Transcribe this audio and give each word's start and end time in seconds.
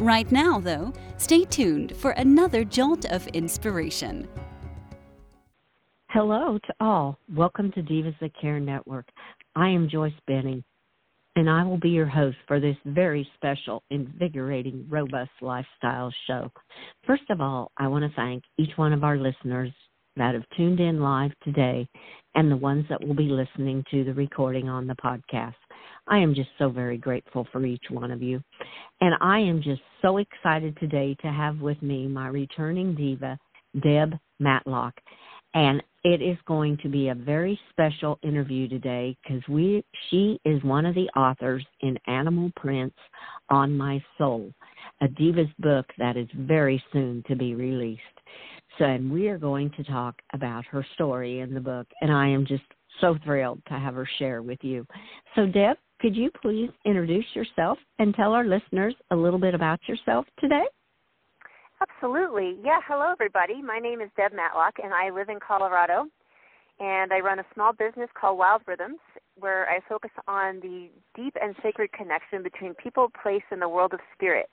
Right 0.00 0.32
now, 0.32 0.58
though, 0.58 0.94
stay 1.18 1.44
tuned 1.44 1.94
for 1.94 2.12
another 2.12 2.64
jolt 2.64 3.04
of 3.12 3.26
inspiration. 3.34 4.26
Hello 6.08 6.58
to 6.58 6.74
all. 6.80 7.18
Welcome 7.36 7.70
to 7.72 7.82
Divas 7.82 8.18
That 8.20 8.32
Care 8.40 8.60
Network. 8.60 9.06
I 9.54 9.68
am 9.68 9.90
Joyce 9.90 10.14
Benning, 10.26 10.64
and 11.36 11.50
I 11.50 11.64
will 11.64 11.76
be 11.76 11.90
your 11.90 12.06
host 12.06 12.38
for 12.48 12.60
this 12.60 12.78
very 12.86 13.28
special, 13.34 13.82
invigorating, 13.90 14.86
robust 14.88 15.32
lifestyle 15.42 16.10
show. 16.26 16.50
First 17.06 17.28
of 17.28 17.42
all, 17.42 17.70
I 17.76 17.86
want 17.86 18.10
to 18.10 18.16
thank 18.16 18.42
each 18.58 18.70
one 18.76 18.94
of 18.94 19.04
our 19.04 19.18
listeners 19.18 19.70
that 20.16 20.32
have 20.32 20.44
tuned 20.56 20.80
in 20.80 21.02
live 21.02 21.32
today 21.44 21.86
and 22.34 22.50
the 22.50 22.56
ones 22.56 22.86
that 22.88 23.06
will 23.06 23.14
be 23.14 23.24
listening 23.24 23.84
to 23.90 24.04
the 24.04 24.14
recording 24.14 24.66
on 24.66 24.86
the 24.86 24.96
podcast. 24.96 25.52
I 26.10 26.18
am 26.18 26.34
just 26.34 26.50
so 26.58 26.68
very 26.68 26.98
grateful 26.98 27.46
for 27.52 27.64
each 27.64 27.84
one 27.88 28.10
of 28.10 28.20
you. 28.20 28.42
And 29.00 29.14
I 29.20 29.38
am 29.38 29.62
just 29.62 29.80
so 30.02 30.18
excited 30.18 30.76
today 30.78 31.16
to 31.22 31.28
have 31.28 31.60
with 31.60 31.80
me 31.82 32.08
my 32.08 32.26
returning 32.26 32.96
diva, 32.96 33.38
Deb 33.80 34.14
Matlock. 34.40 34.94
And 35.54 35.80
it 36.02 36.20
is 36.20 36.36
going 36.46 36.78
to 36.82 36.88
be 36.88 37.08
a 37.08 37.14
very 37.14 37.58
special 37.70 38.18
interview 38.22 38.68
today 38.68 39.16
because 39.22 39.42
we 39.48 39.84
she 40.08 40.40
is 40.44 40.62
one 40.64 40.84
of 40.84 40.94
the 40.96 41.08
authors 41.16 41.64
in 41.80 41.96
Animal 42.08 42.50
Prints 42.56 42.96
on 43.48 43.76
My 43.76 44.02
Soul, 44.18 44.52
a 45.02 45.08
diva's 45.08 45.48
book 45.60 45.86
that 45.98 46.16
is 46.16 46.28
very 46.34 46.82
soon 46.92 47.22
to 47.28 47.36
be 47.36 47.54
released. 47.54 48.00
So 48.78 48.84
and 48.84 49.12
we 49.12 49.28
are 49.28 49.38
going 49.38 49.70
to 49.76 49.84
talk 49.84 50.16
about 50.32 50.64
her 50.66 50.84
story 50.94 51.40
in 51.40 51.54
the 51.54 51.60
book 51.60 51.86
and 52.00 52.10
I 52.10 52.28
am 52.28 52.46
just 52.46 52.64
so 53.00 53.16
thrilled 53.24 53.60
to 53.68 53.74
have 53.74 53.94
her 53.94 54.08
share 54.18 54.42
with 54.42 54.58
you. 54.62 54.86
So 55.34 55.46
Deb, 55.46 55.76
could 56.00 56.16
you 56.16 56.30
please 56.42 56.70
introduce 56.84 57.26
yourself 57.34 57.78
and 57.98 58.14
tell 58.14 58.32
our 58.32 58.44
listeners 58.44 58.94
a 59.10 59.16
little 59.16 59.38
bit 59.38 59.54
about 59.54 59.80
yourself 59.86 60.26
today? 60.38 60.64
Absolutely. 61.80 62.56
Yeah, 62.64 62.80
hello 62.86 63.10
everybody. 63.12 63.62
My 63.62 63.78
name 63.78 64.00
is 64.00 64.10
Deb 64.16 64.32
Matlock 64.34 64.74
and 64.82 64.92
I 64.92 65.10
live 65.10 65.28
in 65.28 65.38
Colorado 65.46 66.06
and 66.78 67.12
I 67.12 67.20
run 67.20 67.38
a 67.38 67.44
small 67.54 67.72
business 67.72 68.08
called 68.18 68.38
Wild 68.38 68.62
Rhythms 68.66 68.98
where 69.38 69.68
I 69.68 69.80
focus 69.88 70.10
on 70.26 70.60
the 70.60 70.88
deep 71.14 71.34
and 71.40 71.54
sacred 71.62 71.92
connection 71.92 72.42
between 72.42 72.74
people, 72.74 73.08
place, 73.22 73.42
and 73.50 73.60
the 73.60 73.68
world 73.68 73.92
of 73.94 74.00
spirit. 74.14 74.50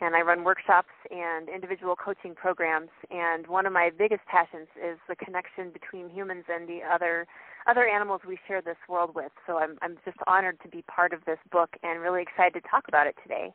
And 0.00 0.14
I 0.14 0.20
run 0.20 0.44
workshops 0.44 0.92
and 1.10 1.48
individual 1.48 1.96
coaching 1.96 2.34
programs 2.34 2.90
and 3.10 3.46
one 3.46 3.64
of 3.64 3.72
my 3.72 3.90
biggest 3.96 4.22
passions 4.26 4.68
is 4.76 4.98
the 5.08 5.16
connection 5.16 5.70
between 5.70 6.10
humans 6.10 6.44
and 6.48 6.68
the 6.68 6.80
other 6.90 7.26
other 7.68 7.86
animals 7.86 8.20
we 8.26 8.38
share 8.46 8.62
this 8.62 8.76
world 8.88 9.14
with. 9.14 9.32
So 9.46 9.58
I'm 9.58 9.76
I'm 9.82 9.96
just 10.04 10.18
honored 10.26 10.58
to 10.62 10.68
be 10.68 10.82
part 10.82 11.12
of 11.12 11.24
this 11.24 11.38
book 11.52 11.70
and 11.82 12.00
really 12.00 12.22
excited 12.22 12.54
to 12.54 12.68
talk 12.70 12.84
about 12.88 13.06
it 13.06 13.14
today. 13.22 13.52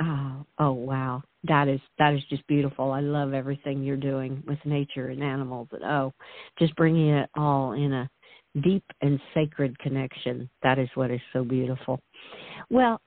Oh, 0.00 0.44
oh 0.58 0.72
wow. 0.72 1.22
That 1.44 1.68
is 1.68 1.80
that 1.98 2.14
is 2.14 2.22
just 2.28 2.46
beautiful. 2.46 2.90
I 2.92 3.00
love 3.00 3.32
everything 3.32 3.82
you're 3.82 3.96
doing 3.96 4.42
with 4.46 4.58
nature 4.64 5.08
and 5.08 5.22
animals 5.22 5.68
and 5.72 5.84
oh, 5.84 6.12
just 6.58 6.74
bringing 6.76 7.10
it 7.10 7.30
all 7.36 7.72
in 7.72 7.92
a 7.92 8.10
deep 8.62 8.84
and 9.02 9.20
sacred 9.34 9.78
connection. 9.78 10.48
That 10.62 10.78
is 10.78 10.88
what 10.94 11.10
is 11.10 11.20
so 11.32 11.44
beautiful. 11.44 12.00
Well, 12.70 13.00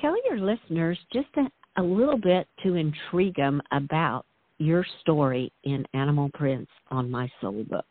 tell 0.00 0.16
your 0.28 0.38
listeners 0.38 0.98
just 1.12 1.28
a, 1.36 1.80
a 1.80 1.82
little 1.82 2.18
bit 2.18 2.46
to 2.62 2.74
intrigue 2.74 3.36
them 3.36 3.60
about 3.72 4.24
your 4.58 4.86
story 5.00 5.52
in 5.64 5.84
Animal 5.94 6.30
Prints 6.34 6.70
on 6.90 7.10
My 7.10 7.28
Soul 7.40 7.64
book. 7.68 7.86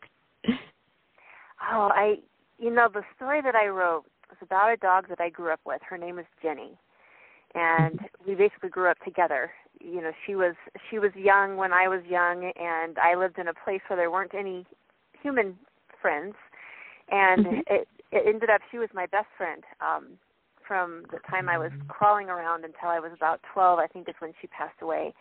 Oh, 1.72 1.90
I 1.94 2.18
you 2.59 2.69
know 2.69 2.88
the 2.91 3.03
story 3.16 3.41
that 3.41 3.56
I 3.56 3.68
wrote 3.68 4.06
was 4.29 4.38
about 4.41 4.72
a 4.72 4.78
dog 4.78 5.09
that 5.09 5.19
I 5.19 5.29
grew 5.29 5.51
up 5.51 5.62
with. 5.66 5.81
Her 5.88 5.97
name 5.97 6.18
was 6.18 6.25
Jenny, 6.41 6.78
and 7.56 8.00
mm-hmm. 8.00 8.29
we 8.29 8.35
basically 8.35 8.69
grew 8.69 8.90
up 8.90 9.00
together. 9.03 9.51
You 9.79 10.01
know, 10.01 10.12
she 10.25 10.35
was 10.35 10.56
she 10.90 11.00
was 11.00 11.12
young 11.16 11.57
when 11.57 11.74
I 11.74 11.88
was 11.88 12.01
young, 12.07 12.51
and 12.59 12.97
I 12.97 13.16
lived 13.16 13.38
in 13.40 13.47
a 13.47 13.53
place 13.53 13.81
where 13.88 13.97
there 13.97 14.12
weren't 14.12 14.34
any 14.34 14.66
human 15.22 15.57
friends, 16.01 16.35
and 17.09 17.46
mm-hmm. 17.46 17.59
it 17.68 17.88
it 18.12 18.24
ended 18.28 18.50
up 18.50 18.62
she 18.72 18.78
was 18.78 18.90
my 18.94 19.06
best 19.06 19.28
friend. 19.38 19.63
Um, 19.81 20.18
from 20.66 21.03
the 21.12 21.19
time 21.30 21.50
I 21.50 21.57
was 21.57 21.72
crawling 21.90 22.30
around 22.30 22.63
until 22.63 22.88
I 22.88 22.97
was 22.97 23.12
about 23.13 23.41
12, 23.53 23.80
I 23.80 23.88
think 23.88 24.07
is 24.07 24.16
when 24.19 24.31
she 24.40 24.47
passed 24.47 24.81
away 24.81 25.13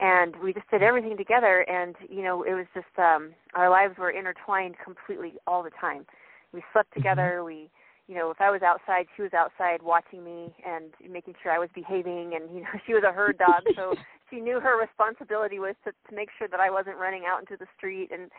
and 0.00 0.34
we 0.42 0.52
just 0.52 0.68
did 0.70 0.82
everything 0.82 1.16
together 1.16 1.64
and 1.68 1.96
you 2.08 2.22
know 2.22 2.42
it 2.42 2.54
was 2.54 2.66
just 2.74 2.86
um 2.98 3.30
our 3.54 3.68
lives 3.68 3.96
were 3.98 4.10
intertwined 4.10 4.76
completely 4.82 5.34
all 5.46 5.62
the 5.62 5.70
time 5.80 6.06
we 6.52 6.62
slept 6.72 6.90
mm-hmm. 6.90 7.00
together 7.00 7.42
we 7.44 7.68
you 8.06 8.14
know 8.14 8.30
if 8.30 8.40
i 8.40 8.50
was 8.50 8.62
outside 8.62 9.06
she 9.16 9.22
was 9.22 9.32
outside 9.34 9.82
watching 9.82 10.24
me 10.24 10.54
and 10.66 10.92
making 11.10 11.34
sure 11.42 11.52
i 11.52 11.58
was 11.58 11.68
behaving 11.74 12.32
and 12.34 12.54
you 12.54 12.62
know 12.62 12.68
she 12.86 12.94
was 12.94 13.02
a 13.06 13.12
herd 13.12 13.38
dog 13.38 13.62
so 13.76 13.94
she 14.30 14.40
knew 14.40 14.60
her 14.60 14.80
responsibility 14.80 15.58
was 15.58 15.74
to 15.84 15.92
to 16.08 16.14
make 16.14 16.28
sure 16.38 16.48
that 16.48 16.60
i 16.60 16.70
wasn't 16.70 16.96
running 16.96 17.24
out 17.26 17.40
into 17.40 17.56
the 17.56 17.66
street 17.76 18.10
and 18.12 18.30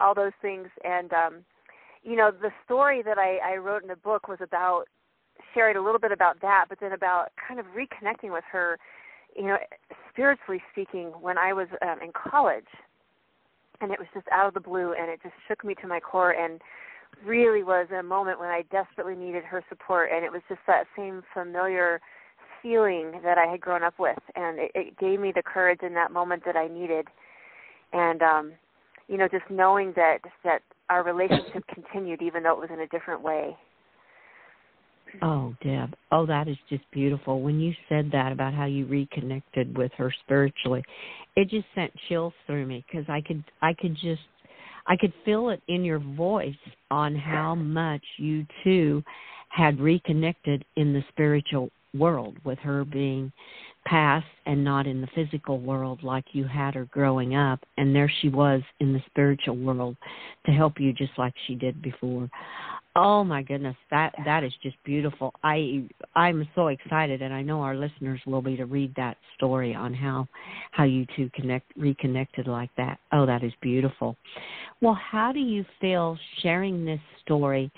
all 0.00 0.14
those 0.14 0.36
things 0.42 0.68
and 0.84 1.12
um 1.12 1.44
you 2.02 2.16
know 2.16 2.30
the 2.30 2.50
story 2.64 3.02
that 3.02 3.18
i 3.18 3.38
i 3.44 3.56
wrote 3.56 3.82
in 3.82 3.88
the 3.88 3.96
book 3.96 4.28
was 4.28 4.38
about 4.40 4.84
sharing 5.54 5.76
a 5.76 5.82
little 5.82 6.00
bit 6.00 6.12
about 6.12 6.40
that 6.40 6.66
but 6.68 6.78
then 6.80 6.92
about 6.92 7.28
kind 7.36 7.58
of 7.58 7.66
reconnecting 7.66 8.32
with 8.32 8.44
her 8.50 8.78
you 9.36 9.46
know, 9.46 9.58
spiritually 10.12 10.62
speaking, 10.72 11.08
when 11.20 11.38
I 11.38 11.52
was 11.52 11.68
um, 11.82 12.00
in 12.02 12.10
college, 12.12 12.66
and 13.80 13.92
it 13.92 13.98
was 13.98 14.08
just 14.14 14.26
out 14.32 14.48
of 14.48 14.54
the 14.54 14.60
blue, 14.60 14.94
and 14.94 15.10
it 15.10 15.20
just 15.22 15.34
shook 15.46 15.64
me 15.64 15.74
to 15.82 15.86
my 15.86 16.00
core, 16.00 16.30
and 16.30 16.60
really 17.24 17.62
was 17.62 17.86
a 17.96 18.02
moment 18.02 18.40
when 18.40 18.48
I 18.48 18.62
desperately 18.70 19.14
needed 19.14 19.44
her 19.44 19.62
support, 19.68 20.10
and 20.12 20.24
it 20.24 20.32
was 20.32 20.42
just 20.48 20.60
that 20.66 20.84
same 20.96 21.22
familiar 21.32 22.00
feeling 22.62 23.20
that 23.22 23.38
I 23.38 23.46
had 23.46 23.60
grown 23.60 23.82
up 23.82 23.98
with, 23.98 24.18
and 24.34 24.58
it, 24.58 24.70
it 24.74 24.98
gave 24.98 25.20
me 25.20 25.32
the 25.34 25.42
courage 25.42 25.80
in 25.82 25.94
that 25.94 26.10
moment 26.10 26.44
that 26.46 26.56
I 26.56 26.68
needed, 26.68 27.08
and 27.92 28.22
um, 28.22 28.52
you 29.08 29.16
know, 29.16 29.28
just 29.28 29.44
knowing 29.50 29.92
that 29.96 30.18
that 30.44 30.62
our 30.88 31.02
relationship 31.02 31.64
continued 31.72 32.22
even 32.22 32.42
though 32.42 32.52
it 32.52 32.60
was 32.60 32.70
in 32.72 32.80
a 32.80 32.86
different 32.88 33.22
way. 33.22 33.56
Oh, 35.22 35.54
Deb. 35.62 35.94
Oh, 36.12 36.26
that 36.26 36.48
is 36.48 36.56
just 36.68 36.84
beautiful. 36.90 37.40
When 37.40 37.60
you 37.60 37.72
said 37.88 38.10
that 38.12 38.32
about 38.32 38.54
how 38.54 38.66
you 38.66 38.86
reconnected 38.86 39.76
with 39.76 39.92
her 39.96 40.12
spiritually, 40.24 40.82
it 41.36 41.48
just 41.48 41.66
sent 41.74 41.92
chills 42.08 42.32
through 42.46 42.66
me 42.66 42.84
because 42.86 43.08
I 43.08 43.20
could 43.20 43.42
I 43.62 43.72
could 43.72 43.94
just 43.94 44.22
I 44.86 44.96
could 44.96 45.12
feel 45.24 45.50
it 45.50 45.62
in 45.68 45.84
your 45.84 45.98
voice 45.98 46.54
on 46.90 47.14
how 47.14 47.54
much 47.54 48.02
you 48.18 48.46
too 48.62 49.02
had 49.48 49.80
reconnected 49.80 50.64
in 50.76 50.92
the 50.92 51.02
spiritual 51.08 51.70
world 51.94 52.36
with 52.44 52.58
her 52.58 52.84
being 52.84 53.32
past 53.86 54.26
and 54.46 54.62
not 54.62 54.86
in 54.86 55.00
the 55.00 55.06
physical 55.14 55.60
world 55.60 56.02
like 56.02 56.24
you 56.32 56.44
had 56.44 56.74
her 56.74 56.86
growing 56.86 57.36
up 57.36 57.60
and 57.78 57.94
there 57.94 58.12
she 58.20 58.28
was 58.28 58.60
in 58.80 58.92
the 58.92 59.02
spiritual 59.06 59.56
world 59.56 59.96
to 60.44 60.52
help 60.52 60.80
you 60.80 60.92
just 60.92 61.12
like 61.16 61.32
she 61.46 61.54
did 61.54 61.80
before 61.80 62.28
Oh 62.98 63.22
my 63.22 63.42
goodness, 63.42 63.76
that 63.90 64.14
that 64.24 64.42
is 64.42 64.54
just 64.62 64.76
beautiful. 64.82 65.34
I 65.44 65.86
I'm 66.14 66.48
so 66.54 66.68
excited, 66.68 67.20
and 67.20 67.34
I 67.34 67.42
know 67.42 67.60
our 67.60 67.76
listeners 67.76 68.22
will 68.26 68.40
be 68.40 68.56
to 68.56 68.64
read 68.64 68.94
that 68.96 69.18
story 69.36 69.74
on 69.74 69.92
how 69.92 70.26
how 70.70 70.84
you 70.84 71.06
two 71.14 71.28
connect 71.34 71.70
reconnected 71.76 72.46
like 72.46 72.70
that. 72.78 72.98
Oh, 73.12 73.26
that 73.26 73.44
is 73.44 73.52
beautiful. 73.60 74.16
Well, 74.80 74.94
how 74.94 75.30
do 75.30 75.40
you 75.40 75.62
feel 75.78 76.18
sharing 76.42 76.86
this 76.86 77.00
story? 77.22 77.70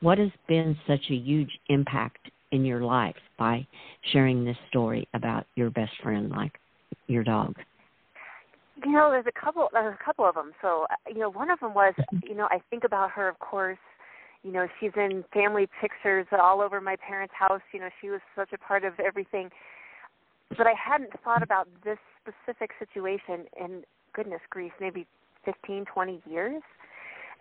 What 0.00 0.18
has 0.18 0.30
been 0.46 0.76
such 0.86 1.06
a 1.08 1.14
huge 1.14 1.58
impact 1.70 2.30
in 2.52 2.62
your 2.62 2.82
life 2.82 3.16
by 3.38 3.66
sharing 4.12 4.44
this 4.44 4.58
story 4.68 5.08
about 5.14 5.46
your 5.54 5.70
best 5.70 5.92
friend, 6.02 6.28
like 6.28 6.52
your 7.06 7.24
dog? 7.24 7.56
You 8.84 8.92
know, 8.92 9.10
there's 9.10 9.24
a 9.26 9.40
couple. 9.40 9.70
There's 9.72 9.96
a 9.98 10.04
couple 10.04 10.26
of 10.26 10.34
them. 10.34 10.52
So, 10.60 10.86
uh, 10.90 10.96
you 11.08 11.20
know, 11.20 11.30
one 11.30 11.50
of 11.50 11.60
them 11.60 11.72
was, 11.72 11.94
mm-hmm. 11.98 12.18
you 12.28 12.34
know, 12.34 12.46
I 12.50 12.60
think 12.68 12.84
about 12.84 13.10
her, 13.12 13.26
of 13.26 13.38
course 13.38 13.78
you 14.42 14.52
know 14.52 14.66
she's 14.78 14.92
in 14.96 15.24
family 15.32 15.68
pictures 15.80 16.26
all 16.32 16.60
over 16.60 16.80
my 16.80 16.96
parents 16.96 17.34
house. 17.38 17.62
You 17.72 17.80
know 17.80 17.88
she 18.00 18.10
was 18.10 18.20
such 18.34 18.52
a 18.52 18.58
part 18.58 18.84
of 18.84 18.94
everything. 19.00 19.50
But 20.56 20.66
i 20.66 20.74
hadn't 20.74 21.10
thought 21.24 21.42
about 21.42 21.68
this 21.84 21.98
specific 22.22 22.70
situation 22.78 23.46
in 23.58 23.82
goodness 24.12 24.40
grief 24.50 24.72
maybe 24.80 25.06
fifteen 25.44 25.84
twenty 25.84 26.20
years 26.28 26.62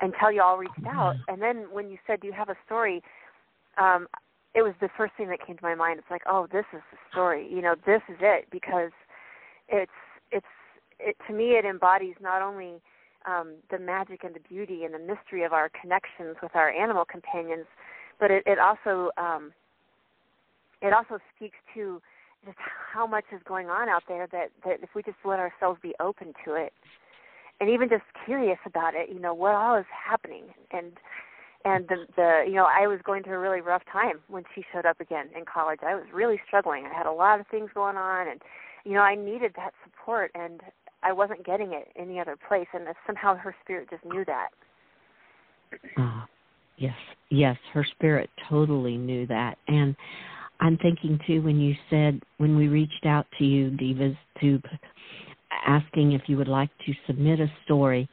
until 0.02 0.32
you 0.32 0.42
all 0.42 0.58
reached 0.58 0.86
out. 0.88 1.16
And 1.28 1.42
then 1.42 1.68
when 1.72 1.90
you 1.90 1.98
said 2.06 2.22
do 2.22 2.28
you 2.28 2.34
have 2.34 2.50
a 2.50 2.58
story 2.66 3.02
um 3.78 4.08
it 4.54 4.62
was 4.62 4.74
the 4.80 4.90
first 4.96 5.14
thing 5.18 5.28
that 5.28 5.46
came 5.46 5.58
to 5.58 5.64
my 5.64 5.76
mind. 5.76 6.00
It's 6.00 6.10
like 6.10 6.24
oh 6.28 6.48
this 6.52 6.66
is 6.74 6.82
the 6.92 6.98
story. 7.12 7.48
You 7.50 7.62
know 7.62 7.76
this 7.86 8.02
is 8.10 8.18
it 8.22 8.48
because 8.52 8.92
it's 9.70 9.92
it's 10.32 10.46
it 11.00 11.16
to 11.28 11.34
me 11.34 11.52
it 11.52 11.66
embodies 11.66 12.16
not 12.22 12.42
only 12.42 12.82
um, 13.28 13.56
the 13.72 13.80
magic 13.80 14.24
and 14.24 14.36
the 14.36 14.40
beauty 14.40 14.84
and 14.84 14.94
the 14.94 15.00
mystery 15.00 15.44
of 15.44 15.54
our 15.54 15.70
connections 15.70 16.38
with 16.42 16.56
our 16.56 16.70
animal 16.70 17.06
companions, 17.06 17.66
but 18.20 18.32
it, 18.32 18.44
it 18.46 18.60
also 18.60 19.12
um, 19.18 19.52
it 20.82 20.94
also 20.94 21.20
speaks 21.36 21.58
to 21.74 22.02
just 22.46 22.58
how 22.94 23.08
much 23.08 23.26
is 23.34 23.42
going 23.48 23.70
on 23.70 23.90
out 23.90 24.04
there 24.08 24.28
that 24.32 24.50
that 24.64 24.84
if 24.84 24.90
we 24.96 25.02
just 25.02 25.18
let 25.26 25.40
ourselves 25.40 25.80
be 25.82 25.94
open 26.00 26.34
to 26.46 26.54
it 26.54 26.74
and 27.60 27.70
even 27.70 27.90
just 27.90 28.04
curious 28.26 28.60
about 28.66 28.94
it, 28.96 29.10
you 29.10 29.20
know, 29.20 29.34
what 29.34 29.56
all 29.56 29.78
is 29.78 29.86
happening 29.90 30.44
and 30.72 30.94
and 31.64 31.88
the 31.88 32.06
the 32.16 32.44
you 32.48 32.54
know 32.54 32.68
I 32.70 32.88
was 32.88 33.00
going 33.04 33.24
through 33.24 33.36
a 33.36 33.40
really 33.40 33.62
rough 33.62 33.84
time 33.92 34.20
when 34.28 34.44
she 34.54 34.64
showed 34.72 34.86
up 34.86 35.00
again 35.00 35.30
in 35.36 35.46
college. 35.46 35.80
I 35.86 35.96
was 35.96 36.06
really 36.14 36.40
struggling. 36.46 36.86
I 36.86 36.96
had 36.96 37.08
a 37.08 37.12
lot 37.12 37.40
of 37.40 37.48
things 37.48 37.70
going 37.74 37.98
on 37.98 38.28
and 38.28 38.42
you 38.84 38.94
know 38.94 39.02
I 39.02 39.16
needed 39.16 39.54
that 39.56 39.74
support 39.84 40.32
and 40.36 40.62
I 41.06 41.12
wasn't 41.12 41.46
getting 41.46 41.74
it 41.74 41.88
any 41.96 42.20
other 42.20 42.38
place 42.48 42.68
and 42.74 42.88
somehow 43.06 43.36
her 43.36 43.56
spirit 43.64 43.90
just 43.90 44.04
knew 44.04 44.26
that. 44.26 44.50
Oh, 45.98 46.24
yes. 46.78 46.96
Yes, 47.30 47.58
her 47.74 47.86
spirit 47.96 48.30
totally 48.50 48.98
knew 48.98 49.26
that 49.28 49.58
and 49.68 49.96
I'm 50.60 50.78
thinking 50.78 51.20
too 51.28 51.42
when 51.42 51.60
you 51.60 51.76
said 51.90 52.22
when 52.38 52.58
we 52.58 52.68
reached 52.68 53.06
out 53.06 53.28
to 53.38 53.46
you 53.46 53.72
divas 53.72 54.18
to 54.42 54.62
asking 55.66 56.14
if 56.14 56.22
you 56.28 56.38
would 56.38 56.48
like 56.48 56.70
to 56.86 56.94
submit 57.08 57.40
a 57.40 57.52
story 57.66 58.10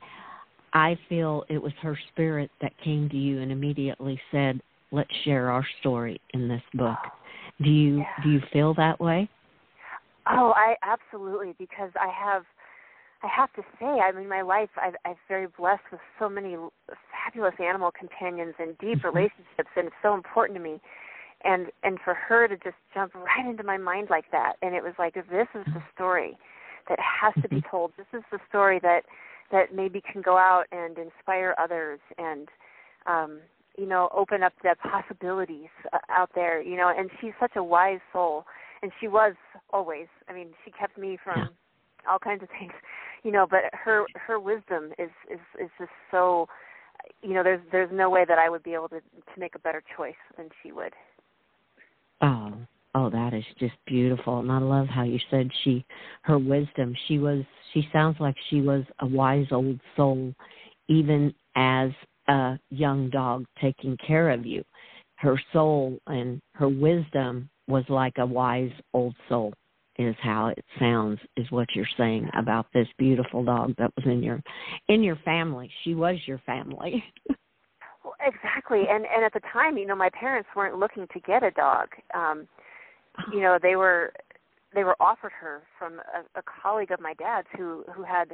I 0.73 0.99
feel 1.09 1.45
it 1.49 1.63
was 1.63 1.73
her 1.83 1.99
spirit 2.13 2.51
that 2.61 2.73
came 2.83 3.09
to 3.11 3.17
you 3.17 3.41
and 3.41 3.53
immediately 3.53 4.21
said, 4.31 4.61
"Let's 4.91 5.15
share 5.25 5.51
our 5.51 5.67
story 5.81 6.21
in 6.33 6.49
this 6.49 6.63
book." 6.75 6.99
Do 7.61 7.71
you 7.71 7.99
yeah. 7.99 8.23
do 8.23 8.31
you 8.31 8.41
feel 8.53 8.73
that 8.75 8.99
way? 8.99 9.29
Oh, 10.31 10.53
I 10.57 10.77
absolutely 10.83 11.55
because 11.59 11.91
I 12.01 12.09
have 12.09 12.45
I 13.23 13.29
have 13.29 13.53
to 13.55 13.63
say, 13.79 13.87
I 13.87 14.11
mean, 14.13 14.29
my 14.29 14.43
life 14.43 14.71
I've, 14.81 14.95
I've 15.05 15.17
very 15.29 15.47
blessed 15.47 15.83
with 15.93 16.01
so 16.19 16.29
many 16.29 16.57
fabulous 17.13 17.55
animal 17.61 17.93
companions 17.97 18.55
and 18.59 18.77
deep 18.79 19.05
relationships, 19.05 19.71
and 19.77 19.87
it's 19.87 20.03
so 20.03 20.15
important 20.15 20.59
to 20.59 20.63
me. 20.63 20.81
And 21.45 21.69
and 21.83 21.99
for 22.05 22.15
her 22.15 22.47
to 22.47 22.57
just 22.57 22.77
jump 22.95 23.15
right 23.15 23.47
into 23.49 23.65
my 23.65 23.77
mind 23.77 24.09
like 24.11 24.31
that, 24.31 24.55
and 24.63 24.75
it 24.75 24.83
was 24.83 24.95
like, 24.99 25.15
this 25.15 25.25
is 25.27 25.65
the 25.67 25.71
mm-hmm. 25.71 25.79
story 25.95 26.39
that 26.89 26.99
has 27.01 27.35
to 27.43 27.49
be 27.49 27.57
mm-hmm. 27.57 27.71
told. 27.71 27.93
This 27.97 28.07
is 28.13 28.23
the 28.31 28.39
story 28.49 28.79
that 28.83 29.03
that 29.53 29.75
maybe 29.75 30.01
can 30.01 30.23
go 30.23 30.37
out 30.37 30.65
and 30.73 30.99
inspire 30.99 31.55
others 31.63 32.01
and 32.19 32.49
um 33.07 33.39
you 33.77 33.87
know 33.87 34.09
open 34.15 34.43
up 34.43 34.53
the 34.63 34.75
possibilities 34.83 35.69
uh, 35.93 35.99
out 36.09 36.31
there 36.35 36.61
you 36.61 36.77
know 36.77 36.93
and 36.97 37.11
she's 37.21 37.33
such 37.39 37.53
a 37.57 37.63
wise 37.63 38.01
soul 38.13 38.45
and 38.83 38.91
she 38.99 39.07
was 39.07 39.35
always 39.71 40.07
i 40.29 40.33
mean 40.33 40.49
she 40.65 40.71
kept 40.71 40.99
me 40.99 41.19
from 41.23 41.51
all 42.11 42.19
kinds 42.19 42.43
of 42.43 42.49
things 42.59 42.73
you 43.23 43.33
know 43.33 43.47
but 43.49 43.63
her 43.73 44.05
her 44.15 44.39
wisdom 44.39 44.93
is 44.99 45.11
is 45.31 45.41
is 45.61 45.71
just 45.79 45.91
so 46.11 46.47
you 47.23 47.35
know 47.35 47.43
there's 47.43 47.61
there's 47.71 47.91
no 47.93 48.11
way 48.11 48.25
that 48.27 48.39
i 48.39 48.49
would 48.49 48.63
be 48.63 48.75
able 48.75 48.89
to 48.89 49.01
to 49.01 49.41
make 49.41 49.55
a 49.55 49.59
better 49.59 49.83
choice 49.97 50.15
than 50.37 50.49
she 50.63 50.73
would 50.73 50.93
oh 52.21 52.53
Oh, 52.95 53.09
that 53.09 53.33
is 53.33 53.45
just 53.59 53.75
beautiful. 53.87 54.41
And 54.41 54.53
I 54.53 54.59
love 54.59 54.87
how 54.87 55.05
you 55.05 55.19
said 55.31 55.51
she 55.65 55.85
her 56.23 56.39
wisdom. 56.39 56.95
She 57.09 57.19
was 57.19 57.43
she 57.73 57.89
sounds 57.93 58.17
like 58.21 58.37
she 58.51 58.61
was 58.61 58.85
a 59.01 59.07
wise 59.07 59.47
old 59.51 59.81
soul 59.97 60.35
even 60.89 61.35
as 61.57 61.91
a 62.29 62.59
young 62.71 63.09
dog 63.09 63.47
taking 63.61 63.97
care 64.07 64.31
of 64.31 64.45
you. 64.45 64.63
Her 65.17 65.41
soul 65.53 65.99
and 66.07 66.41
her 66.55 66.69
wisdom 66.69 67.49
was 67.67 67.85
like 67.89 68.19
a 68.19 68.27
wise 68.27 68.73
old 68.93 69.15
soul 69.29 69.55
is 69.99 70.15
how 70.23 70.49
it 70.49 70.65
sounds 70.79 71.19
is 71.37 71.51
what 71.51 71.69
you're 71.75 71.87
saying 71.97 72.29
about 72.37 72.67
this 72.73 72.89
beautiful 72.99 73.45
dog 73.45 73.75
that 73.79 73.93
was 73.97 74.07
in 74.07 74.23
your 74.23 74.43
in 74.89 75.03
your 75.03 75.17
family. 75.25 75.71
She 75.85 75.95
was 75.95 76.17
your 76.27 76.41
family. 76.47 77.05
well, 78.05 78.15
exactly. 78.21 78.83
And 78.89 79.05
and 79.05 79.25
at 79.25 79.33
the 79.33 79.43
time, 79.53 79.77
you 79.77 79.87
know, 79.87 79.97
my 79.97 80.11
parents 80.19 80.49
weren't 80.57 80.79
looking 80.79 81.07
to 81.13 81.21
get 81.21 81.43
a 81.43 81.51
dog. 81.51 81.89
Um 82.15 82.49
you 83.33 83.41
know 83.41 83.59
they 83.61 83.77
were 83.77 84.13
they 84.75 84.85
were 84.85 84.97
offered 85.01 85.33
her 85.33 85.63
from 85.79 86.01
a, 86.15 86.39
a 86.39 86.43
colleague 86.63 86.91
of 86.91 87.01
my 87.01 87.15
dad's 87.15 87.49
who 87.57 87.85
who 87.95 88.03
had 88.03 88.33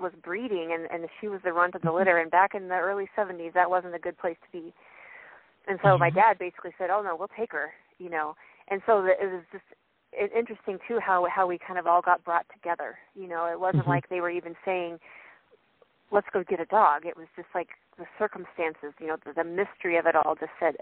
was 0.00 0.12
breeding 0.22 0.72
and 0.72 0.88
and 0.90 1.08
she 1.20 1.28
was 1.28 1.40
the 1.44 1.52
runt 1.52 1.74
of 1.74 1.82
the 1.82 1.88
mm-hmm. 1.88 1.98
litter 1.98 2.18
and 2.18 2.30
back 2.30 2.54
in 2.54 2.68
the 2.68 2.74
early 2.74 3.08
70s 3.16 3.52
that 3.54 3.68
wasn't 3.68 3.94
a 3.94 3.98
good 3.98 4.16
place 4.18 4.36
to 4.44 4.60
be 4.60 4.72
and 5.68 5.78
so 5.82 5.96
my 5.96 6.10
dad 6.10 6.38
basically 6.38 6.72
said 6.78 6.90
oh 6.90 7.02
no 7.02 7.16
we'll 7.16 7.28
take 7.38 7.52
her 7.52 7.72
you 7.98 8.10
know 8.10 8.34
and 8.68 8.80
so 8.86 9.02
the, 9.02 9.10
it 9.10 9.32
was 9.32 9.44
just 9.52 9.64
it, 10.16 10.30
interesting 10.36 10.78
too 10.86 10.98
how 11.00 11.26
how 11.30 11.46
we 11.46 11.58
kind 11.58 11.78
of 11.78 11.86
all 11.86 12.02
got 12.02 12.24
brought 12.24 12.46
together 12.52 12.96
you 13.14 13.28
know 13.28 13.46
it 13.46 13.58
wasn't 13.58 13.82
mm-hmm. 13.82 13.90
like 13.90 14.08
they 14.08 14.20
were 14.20 14.30
even 14.30 14.54
saying 14.64 14.98
let's 16.10 16.26
go 16.32 16.44
get 16.48 16.60
a 16.60 16.66
dog 16.66 17.04
it 17.04 17.16
was 17.16 17.26
just 17.36 17.48
like 17.54 17.68
the 17.98 18.04
circumstances 18.18 18.92
you 19.00 19.06
know 19.06 19.16
the, 19.24 19.32
the 19.32 19.44
mystery 19.44 19.96
of 19.96 20.06
it 20.06 20.14
all 20.16 20.34
just 20.34 20.52
said 20.60 20.74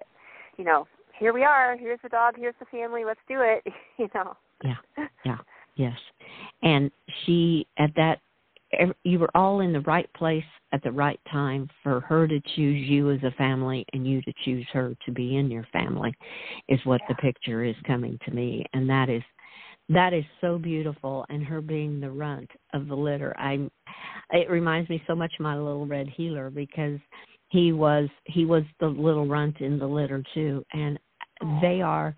you 0.57 0.65
know 0.65 0.87
here 1.19 1.33
we 1.33 1.45
are. 1.45 1.77
Here's 1.77 2.01
the 2.03 2.09
dog. 2.09 2.35
Here's 2.37 2.55
the 2.59 2.67
family. 2.67 3.05
Let's 3.05 3.21
do 3.29 3.39
it. 3.41 3.65
you 3.99 4.09
know. 4.15 4.37
Yeah. 4.65 4.75
Yeah. 5.25 5.37
Yes. 5.77 5.97
And 6.63 6.91
she 7.25 7.67
at 7.79 7.95
that 7.95 8.19
you 9.05 9.19
were 9.19 9.31
all 9.37 9.61
in 9.61 9.73
the 9.73 9.81
right 9.81 10.13
place 10.15 10.45
at 10.73 10.83
the 10.83 10.93
right 10.93 11.21
time 11.31 11.69
for 11.83 12.01
her 12.01 12.27
to 12.27 12.41
choose 12.57 12.89
you 12.89 13.11
as 13.11 13.23
a 13.23 13.31
family 13.33 13.85
and 13.93 14.07
you 14.07 14.23
to 14.23 14.33
choose 14.45 14.67
her 14.73 14.95
to 15.05 15.13
be 15.13 15.37
in 15.37 15.51
your 15.51 15.67
family 15.73 16.13
is 16.69 16.81
what 16.85 17.01
yeah. 17.03 17.15
the 17.15 17.23
picture 17.23 17.65
is 17.65 17.77
coming 17.87 18.19
to 18.25 18.31
me. 18.31 18.65
And 18.73 18.89
that 18.89 19.09
is 19.09 19.23
that 19.89 20.13
is 20.13 20.25
so 20.41 20.59
beautiful 20.59 21.27
and 21.29 21.45
her 21.45 21.61
being 21.61 22.01
the 22.01 22.11
runt 22.11 22.49
of 22.73 22.87
the 22.87 22.95
litter 22.95 23.35
i 23.37 23.69
it 24.31 24.49
reminds 24.49 24.89
me 24.89 25.03
so 25.09 25.15
much 25.15 25.33
of 25.39 25.43
my 25.43 25.57
little 25.57 25.87
red 25.87 26.09
heeler 26.09 26.51
because 26.51 27.01
he 27.53 27.71
was 27.73 28.09
he 28.25 28.47
was 28.47 28.65
the 28.81 28.87
little 28.87 29.27
runt 29.27 29.61
in 29.61 29.79
the 29.79 29.87
litter 29.87 30.25
too. 30.33 30.65
And 30.73 30.99
they 31.61 31.83
are 31.83 32.15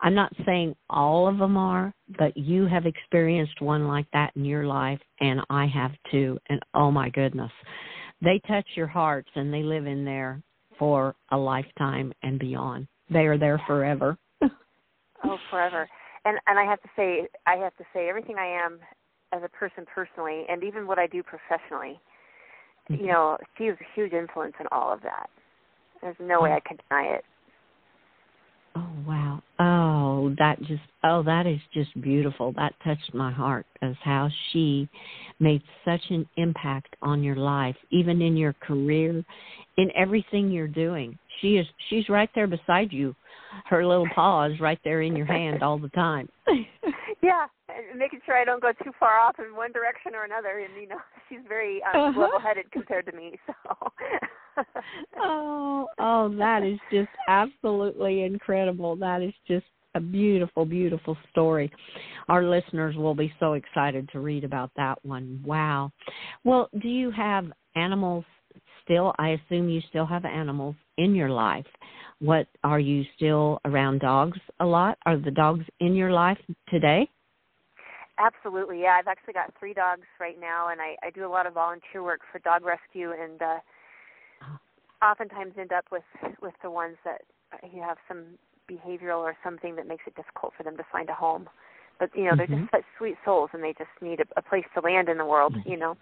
i'm 0.00 0.14
not 0.14 0.32
saying 0.44 0.74
all 0.90 1.28
of 1.28 1.38
them 1.38 1.56
are 1.56 1.92
but 2.18 2.36
you 2.36 2.66
have 2.66 2.86
experienced 2.86 3.60
one 3.60 3.86
like 3.86 4.06
that 4.12 4.32
in 4.36 4.44
your 4.44 4.66
life 4.66 5.00
and 5.20 5.40
i 5.50 5.66
have 5.66 5.92
too 6.10 6.38
and 6.48 6.60
oh 6.74 6.90
my 6.90 7.08
goodness 7.10 7.50
they 8.22 8.40
touch 8.46 8.66
your 8.74 8.86
hearts 8.86 9.28
and 9.34 9.52
they 9.52 9.62
live 9.62 9.86
in 9.86 10.04
there 10.04 10.40
for 10.78 11.14
a 11.30 11.36
lifetime 11.36 12.12
and 12.22 12.38
beyond 12.38 12.86
they 13.10 13.26
are 13.26 13.38
there 13.38 13.60
forever 13.66 14.16
oh 14.42 15.38
forever 15.50 15.88
and 16.24 16.38
and 16.46 16.58
i 16.58 16.64
have 16.64 16.80
to 16.82 16.88
say 16.96 17.26
i 17.46 17.54
have 17.54 17.76
to 17.76 17.84
say 17.94 18.08
everything 18.08 18.36
i 18.38 18.46
am 18.46 18.78
as 19.32 19.42
a 19.44 19.48
person 19.48 19.84
personally 19.92 20.44
and 20.48 20.62
even 20.62 20.86
what 20.86 20.98
i 20.98 21.06
do 21.06 21.22
professionally 21.22 22.00
you 22.88 22.96
mm-hmm. 22.96 23.06
know, 23.06 23.38
she 23.58 23.64
was 23.64 23.76
a 23.80 23.94
huge 23.94 24.12
influence 24.12 24.54
in 24.60 24.66
all 24.70 24.92
of 24.92 25.02
that. 25.02 25.28
There's 26.00 26.16
no 26.20 26.40
way 26.40 26.52
I 26.52 26.60
can 26.60 26.78
deny 26.88 27.16
it. 27.16 27.24
Oh 28.76 28.88
wow. 29.06 29.42
Oh, 29.58 30.34
that 30.38 30.58
just 30.60 30.82
oh 31.02 31.22
that 31.22 31.46
is 31.46 31.60
just 31.72 31.98
beautiful. 32.02 32.52
That 32.56 32.74
touched 32.84 33.14
my 33.14 33.32
heart 33.32 33.64
as 33.80 33.94
how 34.04 34.28
she 34.52 34.86
made 35.40 35.62
such 35.82 36.02
an 36.10 36.28
impact 36.36 36.94
on 37.00 37.22
your 37.22 37.36
life, 37.36 37.76
even 37.90 38.20
in 38.20 38.36
your 38.36 38.52
career, 38.54 39.24
in 39.78 39.90
everything 39.96 40.50
you're 40.50 40.68
doing. 40.68 41.18
She 41.40 41.56
is 41.56 41.66
she's 41.88 42.10
right 42.10 42.28
there 42.34 42.46
beside 42.46 42.92
you. 42.92 43.14
Her 43.64 43.86
little 43.86 44.08
paw 44.14 44.44
is 44.44 44.60
right 44.60 44.78
there 44.84 45.00
in 45.00 45.16
your 45.16 45.26
hand 45.26 45.62
all 45.62 45.78
the 45.78 45.88
time. 45.90 46.28
yeah, 47.22 47.46
making 47.96 48.20
sure 48.26 48.36
I 48.36 48.44
don't 48.44 48.60
go 48.60 48.72
too 48.84 48.92
far 49.00 49.18
off 49.18 49.36
in 49.38 49.56
one 49.56 49.72
direction 49.72 50.14
or 50.14 50.24
another. 50.24 50.58
And 50.58 50.78
you 50.78 50.88
know, 50.88 51.00
she's 51.30 51.38
very 51.48 51.82
um, 51.94 52.00
uh-huh. 52.00 52.20
level-headed 52.20 52.70
compared 52.72 53.06
to 53.06 53.12
me. 53.12 53.38
So. 53.46 53.92
oh, 55.18 55.88
oh, 55.98 56.34
that 56.36 56.62
is 56.62 56.78
just 56.90 57.08
absolutely 57.28 58.22
incredible. 58.22 58.96
That 58.96 59.22
is 59.22 59.34
just 59.46 59.66
a 59.94 60.00
beautiful, 60.00 60.64
beautiful 60.64 61.16
story. 61.30 61.70
Our 62.28 62.44
listeners 62.44 62.96
will 62.96 63.14
be 63.14 63.32
so 63.40 63.54
excited 63.54 64.08
to 64.12 64.20
read 64.20 64.44
about 64.44 64.70
that 64.76 64.98
one. 65.04 65.42
Wow. 65.44 65.90
Well, 66.44 66.68
do 66.82 66.88
you 66.88 67.10
have 67.10 67.46
animals 67.74 68.24
still? 68.84 69.14
I 69.18 69.30
assume 69.30 69.68
you 69.68 69.80
still 69.88 70.06
have 70.06 70.24
animals 70.24 70.76
in 70.98 71.14
your 71.14 71.30
life. 71.30 71.66
What 72.20 72.46
are 72.62 72.80
you 72.80 73.04
still 73.16 73.58
around 73.64 74.00
dogs 74.00 74.38
a 74.60 74.66
lot? 74.66 74.98
Are 75.06 75.18
the 75.18 75.30
dogs 75.30 75.64
in 75.80 75.94
your 75.94 76.12
life 76.12 76.38
today? 76.68 77.08
Absolutely, 78.18 78.80
yeah. 78.80 78.96
I've 78.98 79.08
actually 79.08 79.34
got 79.34 79.52
three 79.58 79.74
dogs 79.74 80.06
right 80.18 80.40
now, 80.40 80.68
and 80.68 80.80
I, 80.80 80.96
I 81.06 81.10
do 81.10 81.26
a 81.26 81.28
lot 81.28 81.46
of 81.46 81.52
volunteer 81.52 82.02
work 82.02 82.20
for 82.32 82.38
dog 82.38 82.64
rescue, 82.64 83.12
and 83.12 83.40
uh, 83.42 83.58
oftentimes 85.02 85.54
end 85.58 85.72
up 85.72 85.84
with 85.90 86.04
with 86.40 86.54
the 86.62 86.70
ones 86.70 86.96
that 87.04 87.22
uh, 87.52 87.66
you 87.72 87.82
have 87.82 87.98
some 88.08 88.24
behavioral 88.70 89.18
or 89.18 89.36
something 89.44 89.76
that 89.76 89.86
makes 89.86 90.04
it 90.06 90.14
difficult 90.16 90.52
for 90.56 90.62
them 90.62 90.76
to 90.76 90.84
find 90.90 91.08
a 91.08 91.14
home. 91.14 91.48
But 91.98 92.10
you 92.14 92.24
know, 92.24 92.30
mm-hmm. 92.30 92.38
they're 92.38 92.46
just 92.46 92.58
mm-hmm. 92.58 92.76
such 92.76 92.84
sweet 92.98 93.16
souls, 93.24 93.50
and 93.52 93.62
they 93.62 93.72
just 93.72 93.90
need 94.00 94.20
a, 94.20 94.26
a 94.36 94.42
place 94.42 94.64
to 94.74 94.80
land 94.80 95.08
in 95.08 95.18
the 95.18 95.24
world. 95.24 95.54
Mm-hmm. 95.54 95.70
You 95.70 95.76
know, 95.76 95.96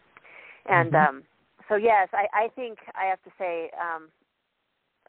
and 0.67 0.93
mm-hmm. 0.93 1.17
um, 1.17 1.23
so 1.69 1.77
yes, 1.77 2.09
I, 2.13 2.27
I 2.35 2.49
think 2.55 2.79
I 2.95 3.07
have 3.07 3.23
to 3.23 3.31
say, 3.39 3.71
um, 3.81 4.09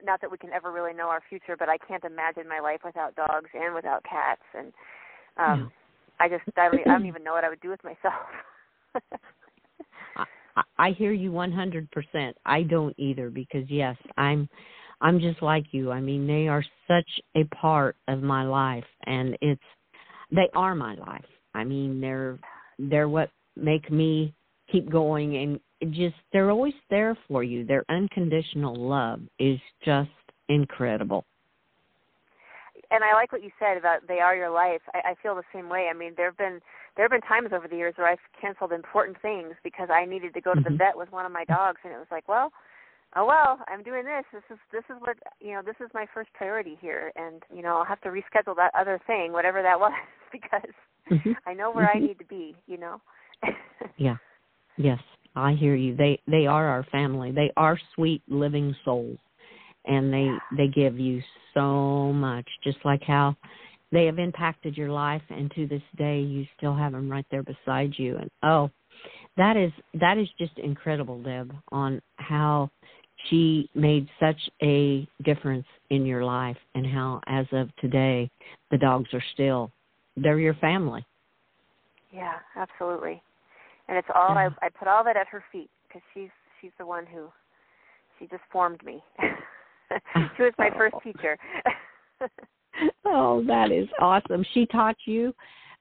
not 0.04 0.22
that 0.22 0.32
we 0.32 0.38
can 0.38 0.52
ever 0.52 0.72
really 0.72 0.94
know 0.94 1.08
our 1.08 1.22
future, 1.28 1.56
but 1.58 1.70
I 1.70 1.78
can't 1.78 2.04
imagine 2.04 2.48
my 2.48 2.60
life 2.60 2.82
without 2.84 3.16
dogs 3.16 3.50
and 3.54 3.74
without 3.74 4.04
cats, 4.04 4.44
and 4.58 4.74
um, 5.38 5.72
I 6.20 6.30
just 6.30 6.44
I 6.58 6.70
don't, 6.70 6.88
I 6.88 6.92
don't 6.92 7.06
even 7.06 7.24
know 7.24 7.34
what 7.34 7.44
I 7.44 7.50
would 7.50 7.62
do 7.62 7.70
with 7.70 7.84
myself. 7.84 8.30
I, 10.78 10.92
hear 10.92 11.12
you 11.12 11.32
100%. 11.32 12.34
I 12.46 12.64
don't 12.64 12.96
either 12.98 13.30
because 13.30 13.70
yes, 13.70 13.98
I'm 14.18 14.48
I'm 15.02 15.20
just 15.20 15.42
like 15.42 15.66
you. 15.72 15.92
I 15.92 16.00
mean, 16.00 16.26
they 16.26 16.48
are 16.48 16.64
such 16.88 17.10
a 17.36 17.44
part 17.56 17.98
of 18.08 18.24
my 18.24 18.44
life 18.44 18.86
and 19.06 19.38
it's 19.42 19.62
they 20.32 20.50
are 20.56 20.74
my 20.74 20.96
life. 20.96 21.26
I 21.54 21.64
mean, 21.64 22.00
they're 22.02 22.40
they're 22.80 23.10
what 23.10 23.30
make 23.56 23.92
me 23.92 24.34
keep 24.72 24.90
going 24.90 25.38
and 25.38 25.94
just 25.94 26.16
they're 26.32 26.52
always 26.52 26.74
there 26.90 27.18
for 27.28 27.44
you. 27.44 27.66
Their 27.66 27.84
unconditional 27.90 28.76
love 28.76 29.22
is 29.40 29.60
just 29.84 30.10
incredible. 30.50 31.26
And 32.96 33.04
I 33.04 33.14
like 33.14 33.34
what 33.34 33.44
you 33.44 33.52
said 33.60 33.76
about 33.76 34.08
they 34.08 34.20
are 34.20 34.36
your 34.36 34.50
life. 34.50 34.82
I, 34.94 35.12
I 35.12 35.16
feel 35.22 35.36
the 35.36 35.44
same 35.54 35.68
way. 35.68 35.90
I 35.92 35.98
mean, 35.98 36.14
there've 36.16 36.38
been 36.38 36.62
there 36.96 37.04
have 37.04 37.12
been 37.12 37.28
times 37.28 37.50
over 37.54 37.68
the 37.68 37.76
years 37.76 37.94
where 37.98 38.08
I've 38.08 38.24
canceled 38.40 38.72
important 38.72 39.22
things 39.22 39.54
because 39.64 39.90
I 39.92 40.06
needed 40.06 40.34
to 40.34 40.42
go 40.42 40.54
to 40.54 40.62
mm-hmm. 40.62 40.74
the 40.74 40.78
vet 40.78 40.96
with 40.96 41.12
one 41.12 41.26
of 41.26 41.32
my 41.32 41.44
dogs, 41.44 41.80
and 41.84 41.92
it 41.92 41.98
was 41.98 42.08
like, 42.10 42.28
well, 42.30 42.54
oh 43.18 43.26
well, 43.26 43.60
I'm 43.68 43.84
doing 43.84 44.06
this. 44.06 44.24
This 44.32 44.44
is 44.50 44.60
this 44.72 44.84
is 44.90 44.96
what 45.02 45.18
you 45.42 45.54
know. 45.54 45.62
This 45.62 45.76
is 45.84 45.92
my 45.94 46.06
first 46.14 46.32
priority 46.34 46.78
here, 46.80 47.12
and 47.18 47.44
you 47.54 47.62
know 47.62 47.78
I'll 47.78 47.86
have 47.86 48.02
to 48.02 48.10
reschedule 48.10 48.56
that 48.56 48.72
other 48.80 49.00
thing, 49.06 49.34
whatever 49.34 49.62
that 49.62 49.80
was, 49.86 49.92
because 50.32 50.74
mm-hmm. 51.12 51.32
I 51.46 51.54
know 51.54 51.72
where 51.72 51.88
mm-hmm. 51.88 52.04
I 52.04 52.08
need 52.08 52.20
to 52.20 52.26
be. 52.26 52.56
You 52.66 52.78
know. 52.78 53.02
yeah. 53.98 54.16
Yes, 54.78 55.00
I 55.36 55.54
hear 55.54 55.76
you. 55.76 55.96
They 55.96 56.22
they 56.28 56.48
are 56.48 56.68
our 56.68 56.86
family. 56.92 57.32
They 57.32 57.52
are 57.58 57.78
sweet 57.96 58.22
living 58.30 58.74
souls, 58.86 59.18
and 59.88 60.14
they 60.14 60.30
they 60.58 60.68
give 60.68 61.00
you 61.00 61.22
so 61.54 62.14
much. 62.14 62.48
Just 62.64 62.78
like 62.86 63.04
how 63.04 63.36
they 63.92 64.06
have 64.06 64.20
impacted 64.20 64.78
your 64.78 64.90
life, 64.90 65.22
and 65.30 65.52
to 65.56 65.68
this 65.68 65.82
day 65.98 66.20
you 66.20 66.46
still 66.58 66.76
have 66.76 66.92
them 66.92 67.10
right 67.10 67.26
there 67.32 67.44
beside 67.44 67.94
you. 67.98 68.18
And 68.18 68.30
oh, 68.44 68.70
that 69.38 69.58
is 69.58 69.72
that 70.00 70.18
is 70.18 70.28
just 70.38 70.58
incredible, 70.58 71.22
Deb, 71.22 71.54
on 71.72 72.02
how 72.18 72.70
she 73.30 73.70
made 73.74 74.08
such 74.20 74.40
a 74.62 75.08
difference 75.24 75.66
in 75.90 76.06
your 76.06 76.24
life, 76.24 76.58
and 76.76 76.86
how 76.86 77.22
as 77.28 77.46
of 77.52 77.70
today 77.78 78.30
the 78.72 78.78
dogs 78.78 79.10
are 79.14 79.24
still 79.34 79.72
they're 80.18 80.40
your 80.40 80.56
family. 80.56 81.06
Yeah, 82.14 82.36
absolutely 82.56 83.22
and 83.88 83.98
it's 83.98 84.08
all 84.14 84.34
yeah. 84.34 84.50
I 84.62 84.66
I 84.66 84.70
put 84.70 84.88
all 84.88 85.04
that 85.04 85.18
at 85.18 85.28
her 85.28 85.44
feet 85.52 85.70
because 85.88 86.02
she's 86.14 86.30
she's 86.62 86.72
the 86.78 86.86
one 86.86 87.06
who 87.06 87.28
she 88.20 88.28
just 88.28 88.44
formed 88.52 88.84
me. 88.84 89.04
she 90.38 90.44
was 90.44 90.54
my 90.58 90.70
first 90.78 90.96
oh. 90.96 91.00
teacher. 91.00 91.38
oh, 93.06 93.44
that 93.48 93.72
is 93.72 93.88
awesome. 94.00 94.46
She 94.54 94.66
taught 94.68 94.96
you 95.06 95.34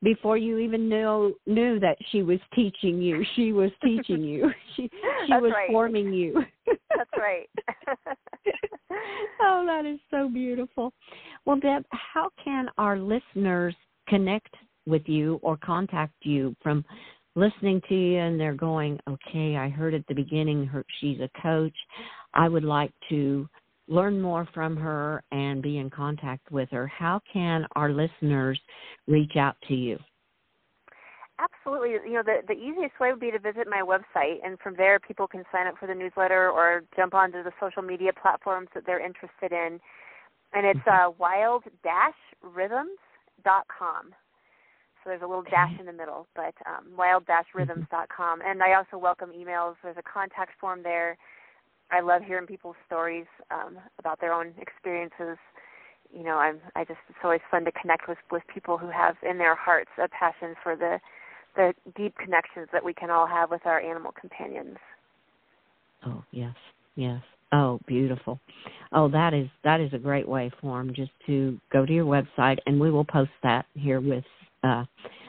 before 0.03 0.37
you 0.37 0.59
even 0.59 0.89
knew 0.89 1.35
knew 1.47 1.81
that 1.81 1.97
she 2.11 2.23
was 2.23 2.39
teaching 2.55 3.01
you. 3.01 3.25
She 3.35 3.53
was 3.53 3.71
teaching 3.83 4.23
you. 4.23 4.51
She 4.77 4.83
she 4.83 4.91
That's 5.31 5.43
was 5.43 5.53
right. 5.55 5.71
forming 5.71 6.13
you. 6.13 6.45
That's 6.67 7.11
right. 7.17 7.49
oh, 9.41 9.65
that 9.67 9.87
is 9.87 10.01
so 10.11 10.29
beautiful. 10.29 10.93
Well, 11.47 11.59
Deb, 11.59 11.85
how 11.91 12.29
can 12.43 12.69
our 12.77 12.99
listeners 12.99 13.75
connect 14.09 14.55
with 14.87 15.03
you 15.07 15.39
or 15.43 15.57
contact 15.57 16.15
you 16.23 16.55
from 16.63 16.85
listening 17.37 17.81
to 17.89 17.95
you 17.95 18.19
and 18.19 18.39
they're 18.39 18.55
going, 18.55 18.99
okay, 19.09 19.57
I 19.57 19.69
heard 19.69 19.95
at 19.95 20.07
the 20.09 20.15
beginning 20.15 20.67
her, 20.67 20.85
she's 21.01 21.21
a 21.21 21.31
coach. 21.41 21.75
I 22.33 22.49
would 22.49 22.65
like 22.65 22.93
to 23.09 23.49
learn 23.89 24.21
more 24.21 24.47
from 24.55 24.77
her 24.77 25.23
and 25.33 25.63
be 25.63 25.79
in 25.79 25.91
contact 25.91 26.51
with 26.51 26.69
her. 26.71 26.87
How 26.87 27.21
can 27.31 27.67
our 27.77 27.91
listeners 27.91 28.59
reach 29.07 29.37
out 29.37 29.57
to 29.69 29.75
you? 29.75 29.99
Absolutely. 31.39 31.91
You 31.91 32.15
know, 32.15 32.23
the 32.23 32.41
the 32.47 32.55
easiest 32.55 32.99
way 33.01 33.11
would 33.11 33.19
be 33.19 33.33
to 33.33 33.41
visit 33.41 33.67
my 33.69 33.83
website, 33.83 34.39
and 34.45 34.57
from 34.61 34.77
there, 34.77 35.01
people 35.01 35.27
can 35.27 35.43
sign 35.51 35.67
up 35.67 35.77
for 35.79 35.89
the 35.89 35.95
newsletter 35.95 36.49
or 36.49 36.85
jump 36.95 37.13
onto 37.13 37.43
the 37.43 37.51
social 37.61 37.83
media 37.83 38.13
platforms 38.13 38.69
that 38.75 38.87
they're 38.87 39.05
interested 39.05 39.51
in. 39.51 39.81
And 40.53 40.65
it's 40.65 40.79
mm-hmm. 40.87 41.09
uh, 41.09 41.11
wild-rhythms.com. 41.19 44.15
So 45.03 45.11
there's 45.11 45.23
a 45.23 45.27
little 45.27 45.43
dash 45.43 45.73
in 45.81 45.87
the 45.87 45.93
middle, 45.93 46.29
but 46.37 46.55
um, 46.67 46.97
wild-rhythms.com. 46.97 48.43
And 48.47 48.63
I 48.63 48.75
also 48.75 48.97
welcome 48.97 49.33
emails. 49.37 49.75
There's 49.83 49.97
a 49.99 50.03
contact 50.03 50.53
form 50.61 50.85
there. 50.85 51.19
I 51.91 52.01
love 52.01 52.23
hearing 52.23 52.47
people's 52.47 52.77
stories 52.87 53.27
um, 53.51 53.79
about 53.99 54.21
their 54.21 54.33
own 54.33 54.53
experiences. 54.59 55.39
You 56.13 56.25
know, 56.25 56.37
I'm 56.37 56.61
I 56.77 56.85
just 56.85 56.99
it's 57.09 57.19
always 57.23 57.41
fun 57.51 57.65
to 57.65 57.73
connect 57.73 58.09
with 58.09 58.19
with 58.31 58.43
people 58.53 58.79
who 58.79 58.89
have 58.89 59.17
in 59.29 59.39
their 59.39 59.55
hearts 59.55 59.91
a 60.03 60.09
passion 60.09 60.55
for 60.63 60.77
the 60.77 60.99
the 61.57 61.73
deep 61.97 62.17
connections 62.19 62.69
that 62.73 62.85
we 62.85 62.95
can 62.95 63.11
all 63.11 63.27
have 63.27 63.51
with 63.51 63.65
our 63.65 63.81
animal 63.81 64.13
companions. 64.19 64.77
Oh 66.07 66.23
yes, 66.31 66.55
yes. 66.97 67.23
Oh, 67.53 67.79
beautiful. 67.87 68.41
Oh, 68.93 69.09
that 69.09 69.33
is 69.33 69.49
that 69.63 69.81
is 69.81 69.93
a 69.93 69.99
great 69.99 70.29
way 70.29 70.51
for 70.61 70.79
them 70.79 70.93
just 70.95 71.13
to 71.27 71.59
go 71.73 71.87
to 71.87 71.93
your 71.93 72.07
website, 72.07 72.59
and 72.67 72.81
we 72.81 72.91
will 72.91 73.05
post 73.05 73.31
that 73.43 73.67
here 73.75 74.01
with 74.01 74.25
uh, 74.65 74.85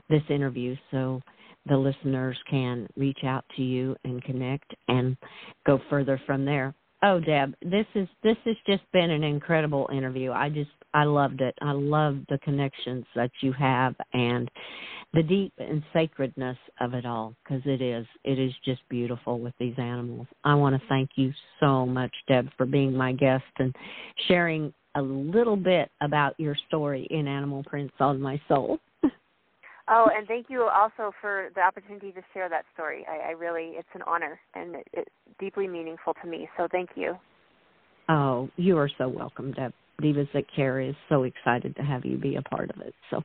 this 0.09 0.23
interview 0.29 0.75
so 0.91 1.21
the 1.67 1.77
listeners 1.77 2.37
can 2.49 2.87
reach 2.95 3.19
out 3.23 3.45
to 3.55 3.61
you 3.61 3.95
and 4.03 4.23
connect 4.23 4.73
and 4.87 5.17
go 5.65 5.79
further 5.89 6.19
from 6.25 6.45
there. 6.45 6.73
Oh, 7.03 7.19
Deb, 7.19 7.53
this 7.61 7.85
is 7.93 8.07
this 8.23 8.37
has 8.45 8.55
just 8.65 8.83
been 8.91 9.11
an 9.11 9.23
incredible 9.23 9.89
interview. 9.93 10.31
I 10.31 10.49
just 10.49 10.71
I 10.93 11.03
loved 11.03 11.41
it. 11.41 11.53
I 11.61 11.71
love 11.71 12.17
the 12.29 12.39
connections 12.39 13.05
that 13.15 13.31
you 13.41 13.51
have 13.53 13.95
and 14.13 14.49
the 15.13 15.21
deep 15.21 15.53
and 15.59 15.83
sacredness 15.93 16.57
of 16.79 16.93
it 16.93 17.05
all 17.05 17.35
because 17.43 17.61
it 17.65 17.81
is 17.81 18.07
it 18.23 18.39
is 18.39 18.53
just 18.63 18.81
beautiful 18.89 19.39
with 19.39 19.53
these 19.59 19.75
animals. 19.77 20.27
I 20.43 20.55
want 20.55 20.81
to 20.81 20.87
thank 20.87 21.11
you 21.15 21.31
so 21.59 21.85
much, 21.85 22.13
Deb, 22.27 22.49
for 22.57 22.65
being 22.65 22.93
my 22.93 23.11
guest 23.11 23.43
and 23.59 23.75
sharing 24.27 24.73
a 24.95 25.01
little 25.01 25.57
bit 25.57 25.91
about 26.01 26.33
your 26.39 26.55
story 26.67 27.05
in 27.11 27.27
Animal 27.27 27.63
Prints 27.63 27.93
on 27.99 28.21
My 28.21 28.41
Soul. 28.47 28.79
Oh, 29.87 30.09
and 30.15 30.27
thank 30.27 30.47
you 30.49 30.63
also 30.63 31.13
for 31.21 31.49
the 31.53 31.61
opportunity 31.61 32.11
to 32.11 32.21
share 32.33 32.49
that 32.49 32.65
story. 32.73 33.05
I, 33.09 33.29
I 33.29 33.31
really, 33.31 33.73
it's 33.75 33.87
an 33.93 34.01
honor 34.07 34.39
and 34.55 34.75
it, 34.75 34.87
it's 34.93 35.11
deeply 35.39 35.67
meaningful 35.67 36.13
to 36.23 36.27
me. 36.27 36.49
So 36.57 36.67
thank 36.71 36.89
you. 36.95 37.15
Oh, 38.09 38.49
you 38.55 38.77
are 38.77 38.89
so 38.97 39.07
welcome, 39.07 39.51
Deb. 39.51 39.73
Divas 40.01 40.27
That 40.33 40.43
Care 40.53 40.81
is 40.81 40.95
so 41.07 41.23
excited 41.23 41.75
to 41.77 41.81
have 41.81 42.03
you 42.03 42.17
be 42.17 42.35
a 42.35 42.41
part 42.41 42.69
of 42.69 42.81
it. 42.81 42.93
So 43.09 43.21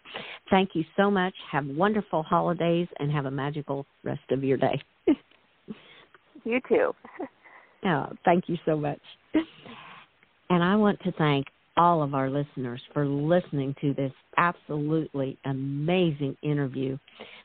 thank 0.51 0.71
you 0.75 0.85
so 0.97 1.11
much. 1.11 1.35
Have 1.51 1.67
wonderful 1.67 2.23
holidays 2.23 2.87
and 3.01 3.11
have 3.11 3.27
a 3.27 3.31
magical 3.31 3.87
rest 4.05 4.21
of 4.31 4.45
your 4.45 4.57
day. 4.57 4.81
you 6.45 6.61
too. 6.69 6.95
oh, 7.87 8.07
thank 8.25 8.45
you 8.49 8.57
so 8.65 8.77
much. 8.77 9.01
And 10.49 10.63
I 10.63 10.77
want 10.77 11.01
to 11.01 11.13
thank 11.13 11.47
all 11.77 12.03
of 12.03 12.15
our 12.15 12.31
listeners 12.31 12.81
for 12.93 13.07
listening 13.07 13.75
to 13.81 13.95
this 13.95 14.13
absolutely 14.37 15.39
amazing 15.45 16.37
interview 16.43 16.97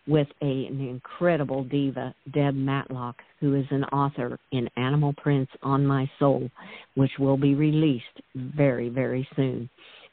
with 0.08 0.27
a, 0.41 0.65
an 0.65 0.82
incredible 0.82 1.63
diva, 1.63 2.13
Deb 2.34 2.55
Matlock, 2.55 3.15
who 3.39 3.55
is 3.55 3.65
an 3.72 3.84
author 3.86 4.38
in 4.51 4.70
Animal 4.77 5.13
Prints 5.13 5.51
on 5.63 5.86
My 5.86 6.10
Soul, 6.20 6.50
which 6.96 7.12
will 7.20 7.38
be 7.38 7.55
released 7.55 8.05
very, 8.36 8.89
very 8.89 9.27
soon. 9.36 9.70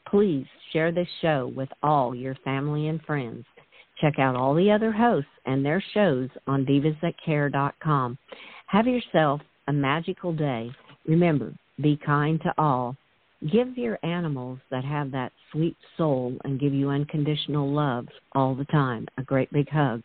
Please 0.09 0.45
share 0.71 0.91
this 0.91 1.07
show 1.21 1.51
with 1.55 1.69
all 1.81 2.15
your 2.15 2.35
family 2.43 2.87
and 2.87 3.01
friends. 3.03 3.45
Check 4.01 4.19
out 4.19 4.35
all 4.35 4.53
the 4.53 4.71
other 4.71 4.91
hosts 4.91 5.29
and 5.45 5.65
their 5.65 5.83
shows 5.93 6.29
on 6.47 6.65
divasthatcare.com. 6.65 8.17
Have 8.67 8.87
yourself 8.87 9.41
a 9.67 9.73
magical 9.73 10.33
day. 10.33 10.69
Remember, 11.05 11.53
be 11.81 11.97
kind 12.05 12.41
to 12.41 12.53
all 12.57 12.95
Give 13.51 13.77
your 13.77 13.99
animals 14.03 14.59
that 14.71 14.85
have 14.85 15.11
that 15.11 15.33
sweet 15.51 15.75
soul 15.97 16.37
and 16.45 16.59
give 16.59 16.73
you 16.73 16.89
unconditional 16.89 17.69
love 17.69 18.07
all 18.31 18.55
the 18.55 18.65
time 18.65 19.07
a 19.17 19.23
great 19.23 19.51
big 19.51 19.69
hug 19.69 20.01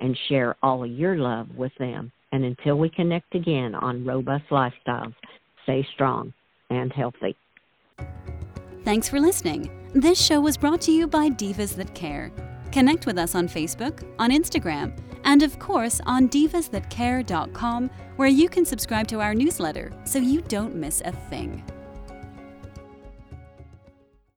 and 0.00 0.18
share 0.28 0.56
all 0.62 0.82
of 0.82 0.90
your 0.90 1.16
love 1.16 1.48
with 1.56 1.72
them. 1.78 2.10
And 2.32 2.44
until 2.44 2.78
we 2.78 2.90
connect 2.90 3.34
again 3.34 3.76
on 3.76 4.04
Robust 4.04 4.48
Lifestyles, 4.50 5.14
stay 5.62 5.86
strong 5.94 6.32
and 6.68 6.92
healthy. 6.92 7.36
Thanks 8.84 9.08
for 9.08 9.20
listening. 9.20 9.70
This 9.94 10.20
show 10.20 10.40
was 10.40 10.56
brought 10.56 10.80
to 10.82 10.92
you 10.92 11.06
by 11.06 11.28
Divas 11.28 11.76
That 11.76 11.94
Care. 11.94 12.32
Connect 12.72 13.06
with 13.06 13.18
us 13.18 13.34
on 13.36 13.48
Facebook, 13.48 14.04
on 14.18 14.30
Instagram, 14.30 14.98
and 15.24 15.42
of 15.42 15.58
course 15.60 16.00
on 16.06 16.28
divasthatcare.com, 16.28 17.90
where 18.16 18.28
you 18.28 18.48
can 18.48 18.64
subscribe 18.64 19.06
to 19.08 19.20
our 19.20 19.34
newsletter 19.34 19.92
so 20.04 20.18
you 20.18 20.40
don't 20.42 20.74
miss 20.74 21.02
a 21.04 21.12
thing. 21.12 21.62